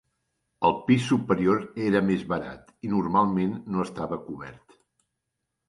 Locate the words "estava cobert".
3.87-4.81